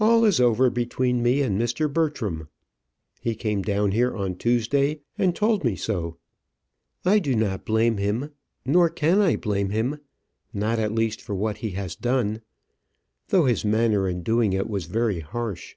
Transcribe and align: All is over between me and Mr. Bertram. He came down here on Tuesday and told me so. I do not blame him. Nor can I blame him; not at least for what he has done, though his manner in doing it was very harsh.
All 0.00 0.24
is 0.24 0.40
over 0.40 0.70
between 0.70 1.22
me 1.22 1.42
and 1.42 1.60
Mr. 1.60 1.92
Bertram. 1.92 2.48
He 3.20 3.34
came 3.34 3.60
down 3.60 3.90
here 3.90 4.16
on 4.16 4.36
Tuesday 4.36 5.00
and 5.18 5.36
told 5.36 5.62
me 5.62 5.76
so. 5.76 6.16
I 7.04 7.18
do 7.18 7.34
not 7.36 7.66
blame 7.66 7.98
him. 7.98 8.30
Nor 8.64 8.88
can 8.88 9.20
I 9.20 9.36
blame 9.36 9.68
him; 9.68 10.00
not 10.54 10.78
at 10.78 10.94
least 10.94 11.20
for 11.20 11.34
what 11.34 11.58
he 11.58 11.72
has 11.72 11.94
done, 11.94 12.40
though 13.28 13.44
his 13.44 13.62
manner 13.62 14.08
in 14.08 14.22
doing 14.22 14.54
it 14.54 14.70
was 14.70 14.86
very 14.86 15.20
harsh. 15.20 15.74